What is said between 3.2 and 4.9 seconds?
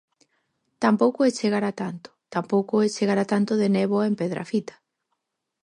a tanto de néboa en Pedrafita.